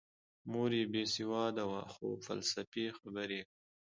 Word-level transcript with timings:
مور 0.51 0.71
یې 0.79 0.83
بې 0.93 1.03
سواده 1.15 1.63
وه 1.71 1.81
خو 1.93 2.07
فلسفي 2.25 2.85
خبرې 2.97 3.39
یې 3.41 3.45
کولې 3.47 3.61